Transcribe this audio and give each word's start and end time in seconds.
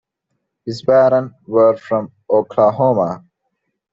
His 0.65 0.81
parents 0.81 1.35
were 1.45 1.77
from 1.77 2.11
Oklahoma. 2.27 3.23